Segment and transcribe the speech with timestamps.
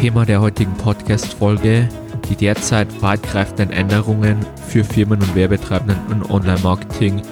[0.00, 1.88] Thema der heutigen Podcast-Folge
[2.28, 7.22] die derzeit weitgreifenden Änderungen für Firmen und Werbetreibenden im Online-Marketing.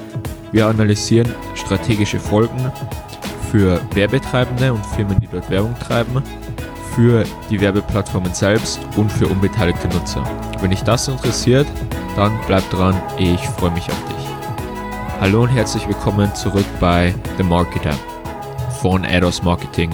[0.53, 2.72] Wir analysieren strategische Folgen
[3.50, 6.22] für Werbetreibende und Firmen, die dort Werbung treiben,
[6.95, 10.25] für die Werbeplattformen selbst und für unbeteiligte Nutzer.
[10.61, 11.67] Wenn dich das interessiert,
[12.17, 14.29] dann bleib dran, ich freue mich auf dich.
[15.21, 17.95] Hallo und herzlich willkommen zurück bei The Marketer
[18.81, 19.91] von Ados Marketing.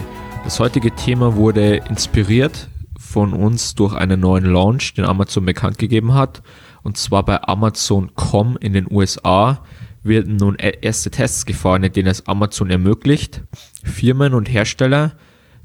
[0.50, 6.14] Das heutige Thema wurde inspiriert von uns durch einen neuen Launch, den Amazon bekannt gegeben
[6.14, 6.42] hat.
[6.82, 9.62] Und zwar bei Amazon.com in den USA
[10.02, 13.44] werden nun e- erste Tests gefahren, in denen es Amazon ermöglicht,
[13.84, 15.12] Firmen und Hersteller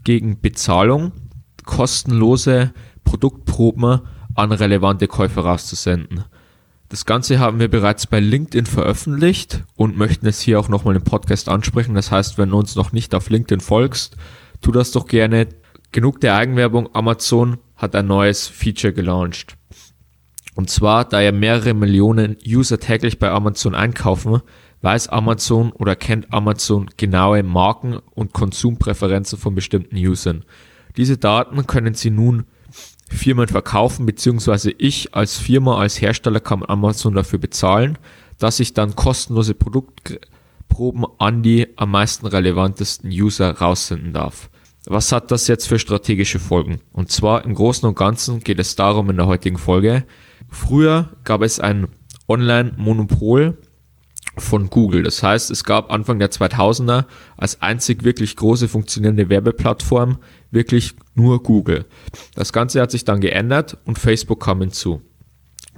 [0.03, 1.13] gegen Bezahlung
[1.65, 2.71] kostenlose
[3.05, 4.01] Produktproben
[4.35, 6.25] an relevante Käufer rauszusenden.
[6.89, 11.03] Das Ganze haben wir bereits bei LinkedIn veröffentlicht und möchten es hier auch nochmal im
[11.03, 11.95] Podcast ansprechen.
[11.95, 14.15] Das heißt, wenn du uns noch nicht auf LinkedIn folgst,
[14.61, 15.47] tu das doch gerne.
[15.91, 16.89] Genug der Eigenwerbung.
[16.93, 19.57] Amazon hat ein neues Feature gelauncht.
[20.55, 24.41] Und zwar, da ja mehrere Millionen User täglich bei Amazon einkaufen,
[24.81, 30.45] weiß Amazon oder kennt Amazon genaue Marken und Konsumpräferenzen von bestimmten Usern.
[30.95, 32.45] Diese Daten können sie nun
[33.09, 37.97] Firmen verkaufen, beziehungsweise ich als Firma, als Hersteller kann Amazon dafür bezahlen,
[38.39, 44.49] dass ich dann kostenlose Produktproben an die am meisten relevantesten User raussenden darf.
[44.87, 46.79] Was hat das jetzt für strategische Folgen?
[46.93, 50.05] Und zwar im Großen und Ganzen geht es darum in der heutigen Folge.
[50.49, 51.87] Früher gab es ein
[52.27, 53.57] Online-Monopol
[54.37, 55.03] von Google.
[55.03, 57.05] Das heißt, es gab Anfang der 2000er
[57.37, 60.17] als einzig wirklich große funktionierende Werbeplattform
[60.51, 61.85] wirklich nur Google.
[62.35, 65.01] Das Ganze hat sich dann geändert und Facebook kam hinzu.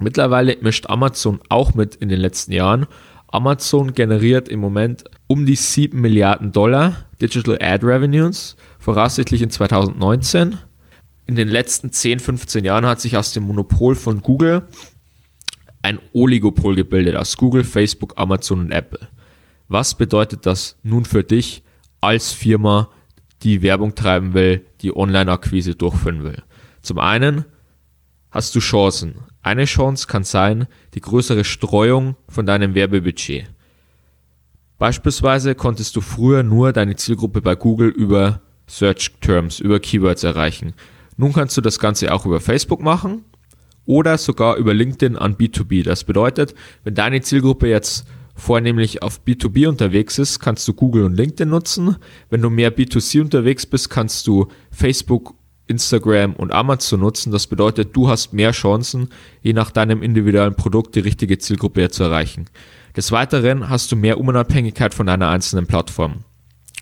[0.00, 2.86] Mittlerweile mischt Amazon auch mit in den letzten Jahren.
[3.28, 8.56] Amazon generiert im Moment um die 7 Milliarden Dollar Digital Ad Revenues
[8.88, 10.56] voraussichtlich in 2019.
[11.26, 14.66] In den letzten 10, 15 Jahren hat sich aus dem Monopol von Google
[15.82, 19.08] ein Oligopol gebildet aus Google, Facebook, Amazon und Apple.
[19.68, 21.62] Was bedeutet das nun für dich
[22.00, 22.88] als Firma,
[23.42, 26.42] die Werbung treiben will, die Online-Akquise durchführen will?
[26.80, 27.44] Zum einen
[28.30, 29.16] hast du Chancen.
[29.42, 33.50] Eine Chance kann sein, die größere Streuung von deinem Werbebudget.
[34.78, 40.74] Beispielsweise konntest du früher nur deine Zielgruppe bei Google über Search Terms, über Keywords erreichen.
[41.16, 43.24] Nun kannst du das Ganze auch über Facebook machen
[43.86, 45.82] oder sogar über LinkedIn an B2B.
[45.82, 48.06] Das bedeutet, wenn deine Zielgruppe jetzt
[48.36, 51.96] vornehmlich auf B2B unterwegs ist, kannst du Google und LinkedIn nutzen.
[52.30, 55.34] Wenn du mehr B2C unterwegs bist, kannst du Facebook,
[55.66, 57.32] Instagram und Amazon nutzen.
[57.32, 59.08] Das bedeutet, du hast mehr Chancen,
[59.42, 62.46] je nach deinem individuellen Produkt die richtige Zielgruppe zu erreichen.
[62.96, 66.24] Des Weiteren hast du mehr Unabhängigkeit von deiner einzelnen Plattform.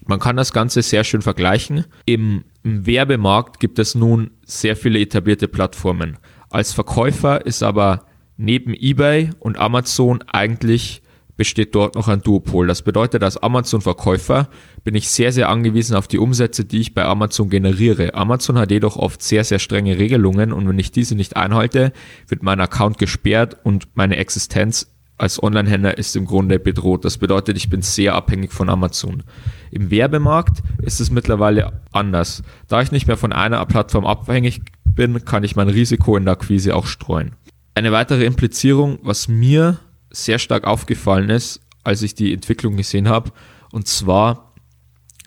[0.07, 1.85] Man kann das Ganze sehr schön vergleichen.
[2.05, 6.19] Im, Im, Werbemarkt gibt es nun sehr viele etablierte Plattformen.
[6.49, 8.07] Als Verkäufer ist aber
[8.37, 11.03] neben eBay und Amazon eigentlich
[11.37, 12.67] besteht dort noch ein Duopol.
[12.67, 14.49] Das bedeutet, als Amazon-Verkäufer
[14.85, 18.15] bin ich sehr, sehr angewiesen auf die Umsätze, die ich bei Amazon generiere.
[18.15, 21.93] Amazon hat jedoch oft sehr, sehr strenge Regelungen und wenn ich diese nicht einhalte,
[22.29, 27.05] wird mein Account gesperrt und meine Existenz als Online-Händler ist im Grunde bedroht.
[27.05, 29.23] Das bedeutet, ich bin sehr abhängig von Amazon.
[29.71, 32.43] Im Werbemarkt ist es mittlerweile anders.
[32.69, 36.33] Da ich nicht mehr von einer Plattform abhängig bin, kann ich mein Risiko in der
[36.33, 37.35] Akquise auch streuen.
[37.75, 39.79] Eine weitere Implizierung, was mir
[40.11, 43.31] sehr stark aufgefallen ist, als ich die Entwicklung gesehen habe,
[43.73, 44.55] und zwar,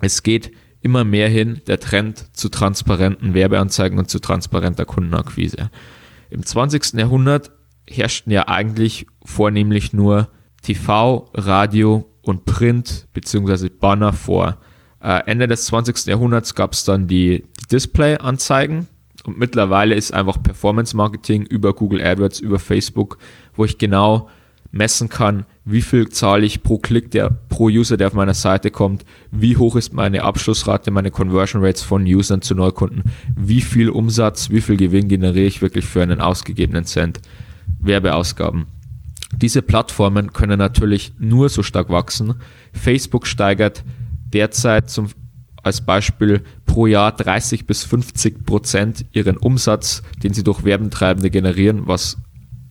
[0.02, 0.52] es geht
[0.82, 5.70] immer mehr hin, der Trend zu transparenten Werbeanzeigen und zu transparenter Kundenakquise.
[6.30, 6.94] Im 20.
[6.94, 7.52] Jahrhundert
[7.90, 10.30] herrschten ja eigentlich vornehmlich nur
[10.62, 13.70] TV, Radio und Print bzw.
[13.70, 14.58] Banner vor.
[15.02, 16.06] Äh, Ende des 20.
[16.08, 18.88] Jahrhunderts gab es dann die, die Display-Anzeigen
[19.24, 23.18] und mittlerweile ist einfach Performance Marketing über Google AdWords, über Facebook,
[23.56, 24.30] wo ich genau
[24.72, 28.70] messen kann, wie viel zahle ich pro Klick, der pro User, der auf meiner Seite
[28.70, 33.04] kommt, wie hoch ist meine Abschlussrate, meine Conversion Rates von Usern zu Neukunden,
[33.36, 37.20] wie viel Umsatz, wie viel Gewinn generiere ich wirklich für einen ausgegebenen Cent.
[37.80, 38.68] Werbeausgaben.
[39.36, 42.36] Diese Plattformen können natürlich nur so stark wachsen.
[42.74, 43.84] Facebook steigert
[44.34, 45.10] derzeit zum,
[45.64, 51.88] als Beispiel pro Jahr 30 bis 50 Prozent ihren Umsatz, den sie durch Werbentreibende generieren,
[51.88, 52.18] was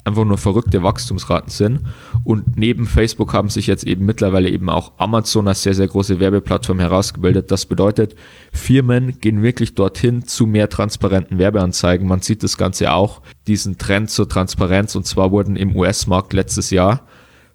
[0.05, 1.81] einfach nur verrückte Wachstumsraten sind.
[2.25, 6.21] Und neben Facebook haben sich jetzt eben mittlerweile eben auch Amazon als sehr, sehr große
[6.21, 7.51] Werbeplattform herausgebildet.
[7.51, 8.15] Das bedeutet,
[8.53, 12.09] Firmen gehen wirklich dorthin zu mehr transparenten Werbeanzeigen.
[12.09, 14.95] Man sieht das Ganze auch, diesen Trend zur Transparenz.
[14.97, 17.03] Und zwar wurden im US-Markt letztes Jahr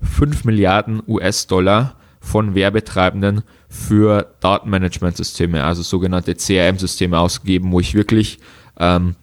[0.02, 8.40] 5 Milliarden US-Dollar von Werbetreibenden für Datenmanagementsysteme, also sogenannte CRM-Systeme ausgegeben, wo ich wirklich
[8.80, 9.16] ähm,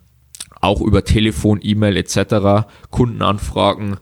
[0.61, 2.67] auch über Telefon, E-Mail etc.
[2.91, 3.97] Kundenanfragen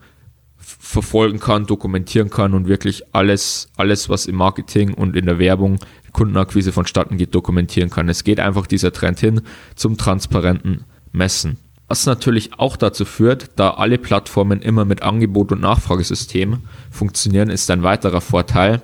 [0.56, 5.78] verfolgen kann, dokumentieren kann und wirklich alles, alles, was im Marketing und in der Werbung
[6.12, 8.08] Kundenakquise vonstatten geht, dokumentieren kann.
[8.08, 9.42] Es geht einfach dieser Trend hin
[9.76, 11.58] zum transparenten Messen.
[11.86, 16.58] Was natürlich auch dazu führt, da alle Plattformen immer mit Angebot- und Nachfragesystem
[16.90, 18.82] funktionieren, ist ein weiterer Vorteil,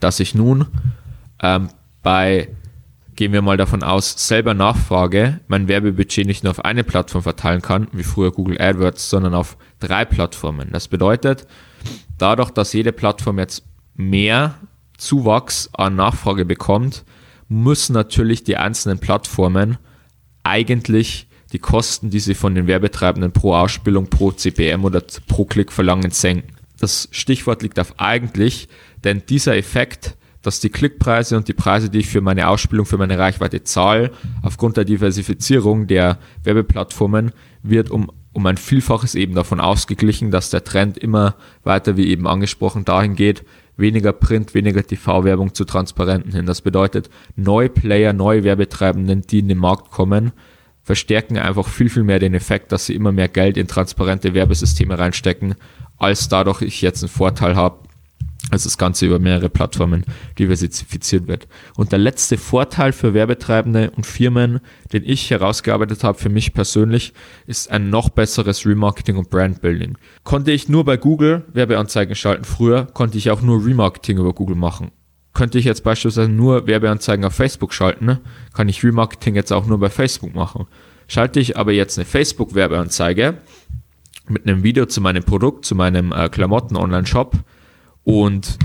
[0.00, 0.66] dass ich nun
[1.40, 1.68] ähm,
[2.02, 2.48] bei,
[3.18, 7.62] gehen wir mal davon aus, selber Nachfrage mein Werbebudget nicht nur auf eine Plattform verteilen
[7.62, 10.68] kann, wie früher Google AdWords, sondern auf drei Plattformen.
[10.70, 11.48] Das bedeutet,
[12.16, 13.64] dadurch, dass jede Plattform jetzt
[13.96, 14.54] mehr
[14.98, 17.04] Zuwachs an Nachfrage bekommt,
[17.48, 19.78] müssen natürlich die einzelnen Plattformen
[20.44, 25.72] eigentlich die Kosten, die sie von den Werbetreibenden pro Ausspielung, pro CPM oder pro Klick
[25.72, 26.54] verlangen, senken.
[26.78, 28.68] Das Stichwort liegt auf eigentlich,
[29.02, 32.98] denn dieser Effekt, dass die Klickpreise und die Preise, die ich für meine Ausspielung, für
[32.98, 34.10] meine Reichweite zahle,
[34.42, 37.32] aufgrund der Diversifizierung der Werbeplattformen,
[37.62, 42.26] wird um, um ein Vielfaches eben davon ausgeglichen, dass der Trend immer weiter, wie eben
[42.26, 43.44] angesprochen, dahin geht,
[43.76, 46.46] weniger Print, weniger TV-Werbung zu Transparenten hin.
[46.46, 50.32] Das bedeutet, neue Player, neue Werbetreibenden, die in den Markt kommen,
[50.82, 54.98] verstärken einfach viel, viel mehr den Effekt, dass sie immer mehr Geld in transparente Werbesysteme
[54.98, 55.54] reinstecken,
[55.98, 57.87] als dadurch ich jetzt einen Vorteil habe,
[58.50, 60.04] als das Ganze über mehrere Plattformen
[60.38, 61.48] diversifiziert wird.
[61.76, 64.60] Und der letzte Vorteil für Werbetreibende und Firmen,
[64.92, 67.12] den ich herausgearbeitet habe für mich persönlich,
[67.46, 69.98] ist ein noch besseres Remarketing und Brandbuilding.
[70.24, 74.56] Konnte ich nur bei Google Werbeanzeigen schalten früher, konnte ich auch nur Remarketing über Google
[74.56, 74.92] machen
[75.34, 78.20] könnte ich jetzt beispielsweise nur Werbeanzeigen auf Facebook schalten, ne?
[78.54, 80.66] kann ich Remarketing jetzt auch nur bei Facebook machen.
[81.06, 83.38] Schalte ich aber jetzt eine Facebook-Werbeanzeige
[84.28, 87.36] mit einem Video zu meinem Produkt, zu meinem äh, Klamotten-Online-Shop
[88.08, 88.56] und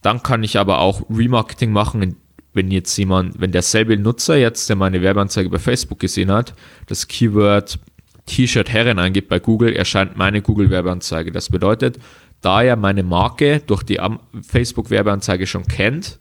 [0.00, 2.16] dann kann ich aber auch Remarketing machen,
[2.54, 6.54] wenn jetzt jemand, wenn derselbe Nutzer jetzt, der meine Werbeanzeige bei Facebook gesehen hat,
[6.86, 7.78] das Keyword
[8.24, 11.30] T-Shirt Herren eingibt bei Google, erscheint meine Google-Werbeanzeige.
[11.30, 11.98] Das bedeutet,
[12.40, 14.00] da er meine Marke durch die
[14.40, 16.18] Facebook-Werbeanzeige schon kennt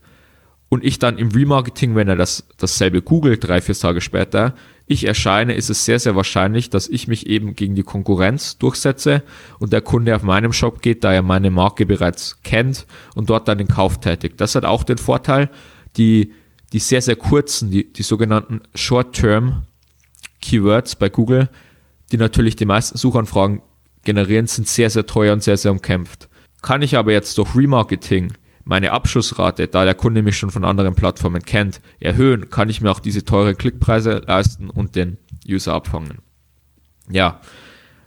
[0.68, 4.54] und ich dann im Remarketing, wenn er das, dasselbe googelt, drei, vier Tage später,
[4.88, 9.24] ich erscheine, ist es sehr, sehr wahrscheinlich, dass ich mich eben gegen die Konkurrenz durchsetze
[9.60, 12.86] und der Kunde auf meinem Shop geht, da er meine Marke bereits kennt
[13.16, 14.40] und dort dann den Kauf tätigt.
[14.40, 15.50] Das hat auch den Vorteil,
[15.98, 16.34] die,
[16.72, 19.64] die sehr, sehr kurzen, die, die sogenannten Short-Term
[20.42, 21.50] Keywords bei Google,
[22.12, 23.64] die natürlich die meisten Suchanfragen
[24.04, 26.30] generieren, sind sehr, sehr teuer und sehr, sehr umkämpft.
[26.62, 28.34] Kann ich aber jetzt durch Remarketing
[28.66, 32.92] meine Abschussrate, da der Kunde mich schon von anderen Plattformen kennt, erhöhen, kann ich mir
[32.92, 35.18] auch diese teuren Klickpreise leisten und den
[35.48, 36.18] User abfangen.
[37.10, 37.40] Ja,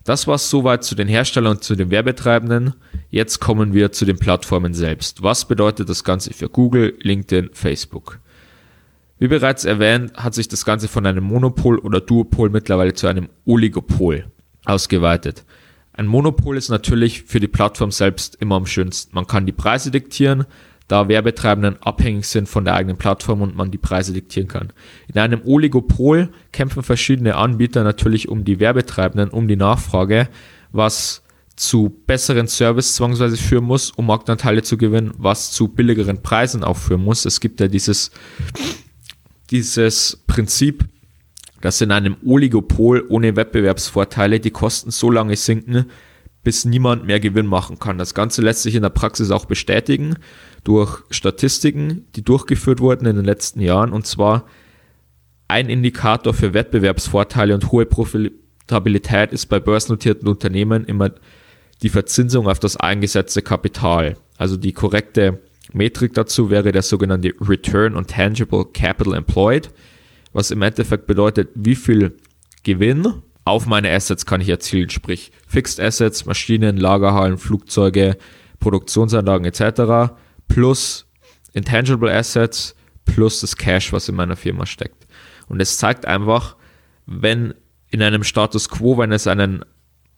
[0.05, 2.75] das war es soweit zu den Herstellern und zu den Werbetreibenden.
[3.09, 5.23] Jetzt kommen wir zu den Plattformen selbst.
[5.23, 8.19] Was bedeutet das Ganze für Google, LinkedIn, Facebook?
[9.19, 13.29] Wie bereits erwähnt, hat sich das Ganze von einem Monopol oder Duopol mittlerweile zu einem
[13.45, 14.27] Oligopol
[14.65, 15.45] ausgeweitet.
[15.99, 19.17] Ein Monopol ist natürlich für die Plattform selbst immer am schönsten.
[19.17, 20.45] Man kann die Preise diktieren,
[20.87, 24.73] da Werbetreibenden abhängig sind von der eigenen Plattform und man die Preise diktieren kann.
[25.12, 30.29] In einem Oligopol kämpfen verschiedene Anbieter natürlich um die Werbetreibenden, um die Nachfrage,
[30.71, 31.25] was
[31.56, 36.77] zu besseren Service zwangsweise führen muss, um Marktanteile zu gewinnen, was zu billigeren Preisen auch
[36.77, 37.25] führen muss.
[37.25, 38.12] Es gibt ja dieses,
[39.50, 40.85] dieses Prinzip,
[41.61, 45.87] dass in einem Oligopol ohne Wettbewerbsvorteile die Kosten so lange sinken,
[46.45, 47.99] bis niemand mehr Gewinn machen kann.
[47.99, 50.17] Das Ganze lässt sich in der Praxis auch bestätigen
[50.65, 53.93] durch Statistiken, die durchgeführt wurden in den letzten Jahren.
[53.93, 54.45] Und zwar
[55.49, 61.11] ein Indikator für Wettbewerbsvorteile und hohe Profitabilität ist bei börsennotierten Unternehmen immer
[61.83, 64.17] die Verzinsung auf das eingesetzte Kapital.
[64.37, 65.41] Also die korrekte
[65.73, 69.71] Metrik dazu wäre der sogenannte Return on Tangible Capital Employed
[70.32, 72.16] was im Endeffekt bedeutet, wie viel
[72.62, 78.18] Gewinn auf meine Assets kann ich erzielen, sprich Fixed Assets, Maschinen, Lagerhallen, Flugzeuge,
[78.61, 80.12] Produktionsanlagen etc.
[80.49, 81.06] plus
[81.54, 85.06] Intangible Assets plus das Cash, was in meiner Firma steckt.
[85.49, 86.56] Und es zeigt einfach,
[87.06, 87.54] wenn
[87.90, 89.64] in einem Status quo, wenn es einen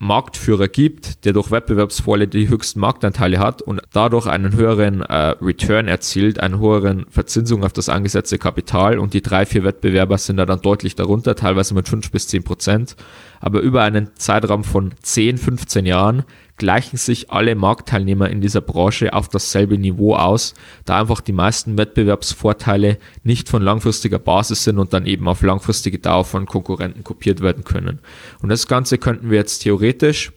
[0.03, 5.89] Marktführer gibt, der durch Wettbewerbsvorteile die höchsten Marktanteile hat und dadurch einen höheren äh, Return
[5.89, 10.47] erzielt, einen höheren Verzinsung auf das angesetzte Kapital und die drei, vier Wettbewerber sind da
[10.47, 12.97] dann deutlich darunter, teilweise mit fünf bis zehn Prozent.
[13.41, 16.25] Aber über einen Zeitraum von 10, 15 Jahren
[16.61, 20.53] gleichen sich alle Marktteilnehmer in dieser Branche auf dasselbe Niveau aus,
[20.85, 25.99] da einfach die meisten Wettbewerbsvorteile nicht von langfristiger Basis sind und dann eben auf langfristige
[25.99, 28.01] Dauer von Konkurrenten kopiert werden können.
[28.43, 30.33] Und das Ganze könnten wir jetzt theoretisch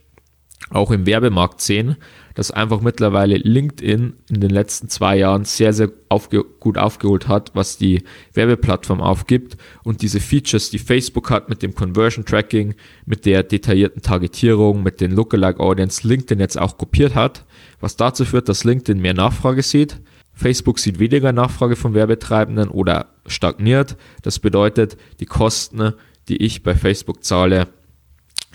[0.69, 1.97] auch im Werbemarkt sehen,
[2.35, 7.51] dass einfach mittlerweile LinkedIn in den letzten zwei Jahren sehr, sehr aufge gut aufgeholt hat,
[7.53, 8.03] was die
[8.33, 14.01] Werbeplattform aufgibt und diese Features, die Facebook hat mit dem Conversion Tracking, mit der detaillierten
[14.01, 17.45] Targetierung, mit den Lookalike Audience, LinkedIn jetzt auch kopiert hat,
[17.79, 19.99] was dazu führt, dass LinkedIn mehr Nachfrage sieht.
[20.33, 23.95] Facebook sieht weniger Nachfrage von Werbetreibenden oder stagniert.
[24.23, 25.93] Das bedeutet, die Kosten,
[26.27, 27.67] die ich bei Facebook zahle,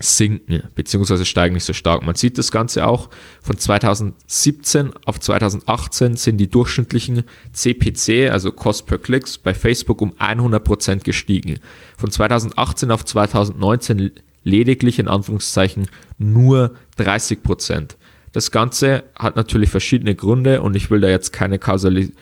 [0.00, 2.02] sinken beziehungsweise steigen nicht so stark.
[2.02, 3.10] Man sieht das Ganze auch
[3.42, 10.12] von 2017 auf 2018 sind die durchschnittlichen CPC, also Cost per Klicks, bei Facebook um
[10.12, 11.58] 100% gestiegen.
[11.96, 14.12] Von 2018 auf 2019
[14.44, 17.96] lediglich in Anführungszeichen nur 30%.
[18.32, 22.12] Das Ganze hat natürlich verschiedene Gründe und ich will da jetzt keine Kausalität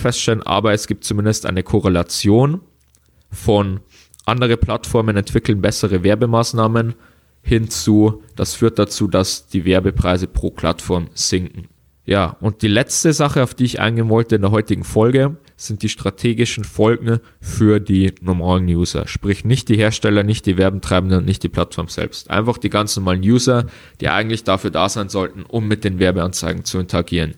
[0.00, 2.60] feststellen, aber es gibt zumindest eine Korrelation
[3.30, 3.80] von
[4.24, 6.94] andere Plattformen entwickeln bessere Werbemaßnahmen
[7.42, 8.22] hinzu.
[8.36, 11.68] Das führt dazu, dass die Werbepreise pro Plattform sinken.
[12.04, 15.82] Ja, und die letzte Sache, auf die ich eingehen wollte in der heutigen Folge, sind
[15.84, 19.06] die strategischen Folgen für die normalen User.
[19.06, 22.28] Sprich nicht die Hersteller, nicht die Werbentreibenden und nicht die Plattform selbst.
[22.28, 23.66] Einfach die ganz normalen User,
[24.00, 27.34] die eigentlich dafür da sein sollten, um mit den Werbeanzeigen zu interagieren.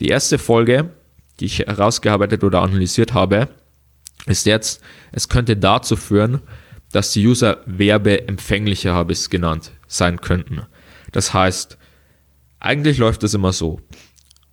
[0.00, 0.90] Die erste Folge,
[1.38, 3.48] die ich herausgearbeitet oder analysiert habe,
[4.26, 6.40] ist jetzt, es könnte dazu führen,
[6.92, 10.62] dass die User werbeempfänglicher, habe ich es genannt, sein könnten.
[11.12, 11.78] Das heißt,
[12.58, 13.80] eigentlich läuft es immer so.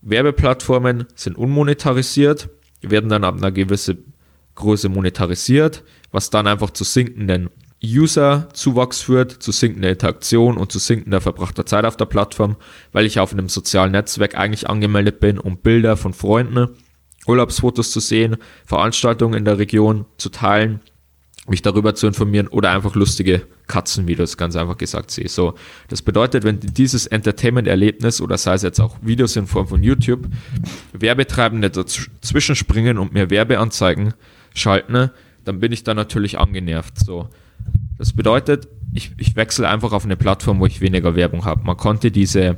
[0.01, 2.49] Werbeplattformen sind unmonetarisiert,
[2.81, 4.13] werden dann ab einer gewissen
[4.55, 7.49] Größe monetarisiert, was dann einfach zu sinkenden
[7.83, 12.55] User-Zuwachs führt, zu sinkender Interaktion und zu sinkender verbrachter Zeit auf der Plattform,
[12.91, 16.69] weil ich auf einem sozialen Netzwerk eigentlich angemeldet bin, um Bilder von Freunden
[17.27, 20.81] Urlaubsfotos zu sehen, Veranstaltungen in der Region zu teilen,
[21.47, 25.27] mich darüber zu informieren oder einfach lustige Katzenvideos, ganz einfach gesagt, sehe.
[25.27, 25.53] So,
[25.89, 30.27] das bedeutet, wenn dieses Entertainment-Erlebnis oder sei es jetzt auch Videos in Form von YouTube,
[30.93, 34.13] Werbetreibende dazwischen springen und mir Werbeanzeigen
[34.53, 35.11] schalten,
[35.45, 36.99] dann bin ich da natürlich angenervt.
[36.99, 37.29] So,
[37.97, 41.63] das bedeutet, ich, ich wechsle einfach auf eine Plattform, wo ich weniger Werbung habe.
[41.63, 42.57] Man konnte diese,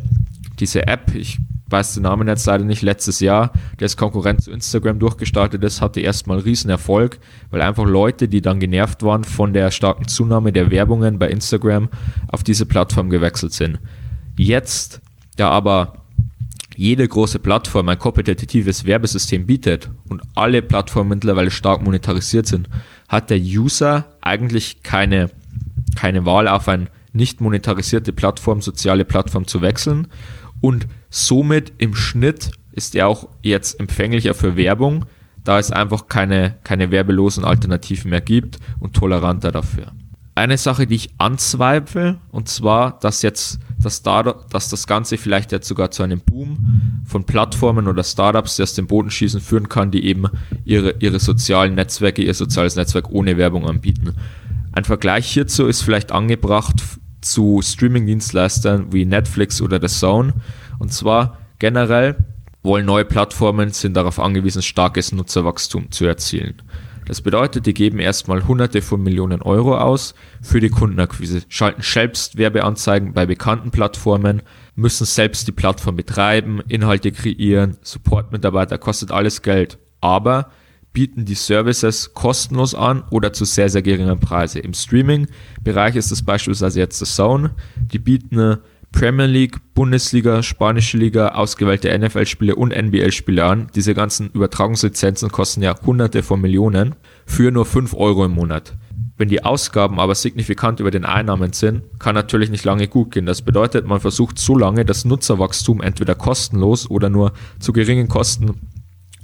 [0.60, 4.52] diese App, ich weiß den Namen jetzt leider nicht, letztes Jahr, der als Konkurrent zu
[4.52, 7.20] Instagram durchgestartet ist, hatte erstmal riesen Erfolg,
[7.52, 11.90] weil einfach Leute, die dann genervt waren von der starken Zunahme der Werbungen bei Instagram,
[12.28, 13.80] auf diese Plattform gewechselt sind.
[14.38, 15.02] Jetzt,
[15.36, 16.06] da aber
[16.76, 22.70] jede große Plattform ein kompetitives Werbesystem bietet und alle Plattformen mittlerweile stark monetarisiert sind,
[23.10, 25.30] hat der User eigentlich keine,
[25.96, 30.08] keine Wahl auf eine nicht monetarisierte Plattform, soziale Plattform zu wechseln
[30.62, 35.06] und somit im Schnitt ist er auch jetzt empfänglicher für Werbung,
[35.44, 39.92] da es einfach keine, keine werbelosen Alternativen mehr gibt und toleranter dafür.
[40.36, 45.52] Eine Sache, die ich anzweifle, und zwar, dass jetzt dass, da, dass das Ganze vielleicht
[45.52, 49.70] jetzt sogar zu einem Boom von Plattformen oder Startups, die aus dem Boden schießen, führen
[49.70, 50.26] kann, die eben
[50.66, 54.16] ihre, ihre sozialen Netzwerke, ihr soziales Netzwerk ohne Werbung anbieten.
[54.74, 56.82] Ein Vergleich hierzu ist vielleicht angebracht
[57.22, 60.34] zu Streaming-Dienstleistern wie Netflix oder The Zone.
[60.80, 62.16] Und zwar generell
[62.64, 66.62] wollen neue Plattformen sind darauf angewiesen, starkes Nutzerwachstum zu erzielen.
[67.06, 72.38] Das bedeutet, die geben erstmal hunderte von Millionen Euro aus für die Kundenakquise, schalten selbst
[72.38, 74.44] Werbeanzeigen bei bekannten Plattformen,
[74.76, 79.80] müssen selbst die Plattform betreiben, Inhalte kreieren, Supportmitarbeiter, kostet alles Geld.
[80.02, 80.52] Aber
[80.94, 84.62] bieten die Services kostenlos an oder zu sehr, sehr geringen Preisen.
[84.62, 87.52] Im Streaming-Bereich ist es beispielsweise jetzt The Zone.
[87.92, 88.58] Die bieten
[88.92, 93.68] Premier League, Bundesliga, Spanische Liga, ausgewählte NFL-Spiele und NBA-Spiele an.
[93.76, 98.74] Diese ganzen Übertragungslizenzen kosten ja hunderte von Millionen für nur 5 Euro im Monat.
[99.16, 103.26] Wenn die Ausgaben aber signifikant über den Einnahmen sind, kann natürlich nicht lange gut gehen.
[103.26, 108.56] Das bedeutet, man versucht so lange das Nutzerwachstum entweder kostenlos oder nur zu geringen Kosten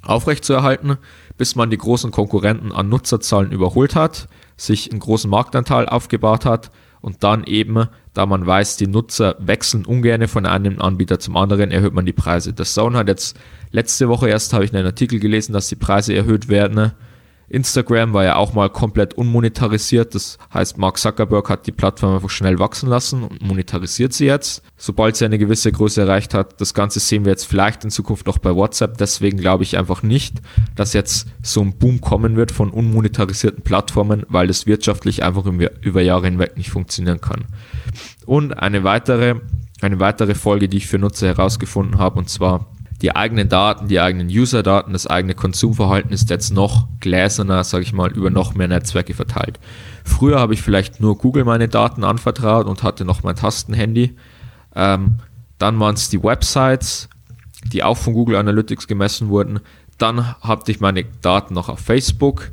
[0.01, 0.97] aufrechtzuerhalten,
[1.37, 4.27] bis man die großen Konkurrenten an Nutzerzahlen überholt hat,
[4.57, 9.85] sich einen großen Marktanteil aufgebaut hat und dann eben, da man weiß, die Nutzer wechseln
[9.85, 12.53] ungern von einem Anbieter zum anderen, erhöht man die Preise.
[12.53, 13.37] Das Zone hat jetzt
[13.71, 16.93] letzte Woche erst, habe ich einen Artikel gelesen, dass die Preise erhöht werden
[17.47, 20.15] Instagram war ja auch mal komplett unmonetarisiert.
[20.15, 24.63] Das heißt, Mark Zuckerberg hat die Plattform einfach schnell wachsen lassen und monetarisiert sie jetzt.
[24.77, 28.25] Sobald sie eine gewisse Größe erreicht hat, das Ganze sehen wir jetzt vielleicht in Zukunft
[28.25, 28.97] noch bei WhatsApp.
[28.97, 30.41] Deswegen glaube ich einfach nicht,
[30.75, 36.01] dass jetzt so ein Boom kommen wird von unmonetarisierten Plattformen, weil das wirtschaftlich einfach über
[36.01, 37.45] Jahre hinweg nicht funktionieren kann.
[38.25, 39.35] Und eine weitere,
[39.81, 42.74] eine weitere Folge, die ich für Nutzer herausgefunden habe, und zwar
[43.05, 47.93] die eigenen Daten, die eigenen User-Daten, das eigene Konsumverhalten ist jetzt noch gläserner, sage ich
[47.93, 49.59] mal, über noch mehr Netzwerke verteilt.
[50.03, 54.15] Früher habe ich vielleicht nur Google meine Daten anvertraut und hatte noch mein Tastenhandy.
[54.73, 55.19] Ähm,
[55.59, 57.07] dann waren es die Websites,
[57.71, 59.59] die auch von Google Analytics gemessen wurden.
[59.99, 62.49] Dann hatte ich meine Daten noch auf Facebook.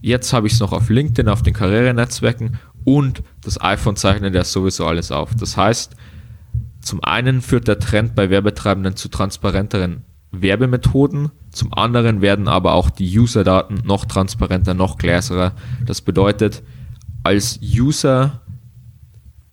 [0.00, 4.44] Jetzt habe ich es noch auf LinkedIn, auf den Karrierenetzwerken und das iPhone zeichnet ja
[4.44, 5.34] sowieso alles auf.
[5.34, 5.94] Das heißt,
[6.84, 12.90] zum einen führt der Trend bei Werbetreibenden zu transparenteren Werbemethoden, zum anderen werden aber auch
[12.90, 15.52] die User-Daten noch transparenter, noch gläserer.
[15.86, 16.62] Das bedeutet,
[17.22, 18.42] als User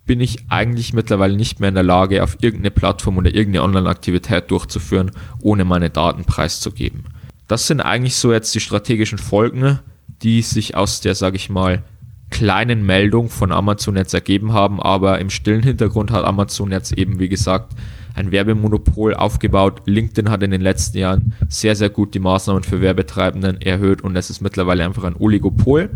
[0.05, 4.49] bin ich eigentlich mittlerweile nicht mehr in der Lage, auf irgendeine Plattform oder irgendeine Online-Aktivität
[4.51, 7.05] durchzuführen, ohne meine Daten preiszugeben.
[7.47, 9.79] Das sind eigentlich so jetzt die strategischen Folgen,
[10.21, 11.83] die sich aus der, sage ich mal,
[12.31, 17.19] kleinen Meldung von Amazon jetzt ergeben haben, aber im stillen Hintergrund hat Amazon jetzt eben,
[17.19, 17.73] wie gesagt,
[18.15, 19.83] ein Werbemonopol aufgebaut.
[19.85, 24.15] LinkedIn hat in den letzten Jahren sehr, sehr gut die Maßnahmen für Werbetreibenden erhöht und
[24.15, 25.89] es ist mittlerweile einfach ein Oligopol.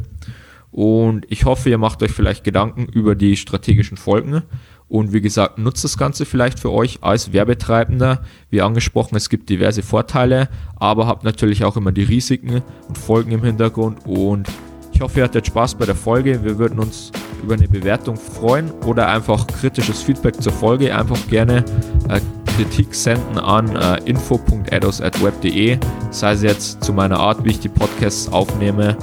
[0.71, 4.43] Und ich hoffe, ihr macht euch vielleicht Gedanken über die strategischen Folgen.
[4.87, 8.21] Und wie gesagt, nutzt das Ganze vielleicht für euch als Werbetreibender.
[8.49, 13.31] Wie angesprochen, es gibt diverse Vorteile, aber habt natürlich auch immer die Risiken und Folgen
[13.31, 14.05] im Hintergrund.
[14.05, 14.47] Und
[14.95, 16.43] ich hoffe, ihr hattet Spaß bei der Folge.
[16.43, 17.11] Wir würden uns
[17.43, 20.95] über eine Bewertung freuen oder einfach kritisches Feedback zur Folge.
[20.95, 21.63] Einfach gerne
[22.09, 22.21] äh,
[22.55, 25.77] Kritik senden an äh, info.edos.web.de.
[26.11, 28.97] Sei es jetzt zu meiner Art, wie ich die Podcasts aufnehme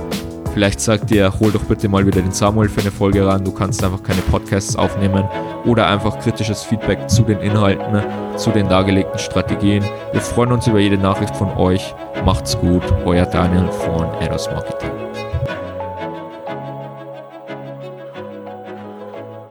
[0.52, 3.42] Vielleicht sagt ihr, hol doch bitte mal wieder den Samuel für eine Folge ran.
[3.42, 5.24] Du kannst einfach keine Podcasts aufnehmen
[5.64, 8.02] oder einfach kritisches Feedback zu den Inhalten,
[8.36, 9.82] zu den dargelegten Strategien.
[10.12, 11.94] Wir freuen uns über jede Nachricht von euch.
[12.26, 15.11] Macht's gut, euer Daniel von Eros Marketing.